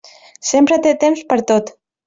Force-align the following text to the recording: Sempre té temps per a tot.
Sempre 0.51 0.79
té 0.87 0.95
temps 1.05 1.23
per 1.31 1.41
a 1.43 1.47
tot. 1.53 1.73